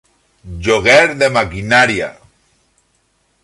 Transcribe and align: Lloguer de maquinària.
Lloguer 0.67 1.03
de 1.19 1.29
maquinària. 1.37 2.11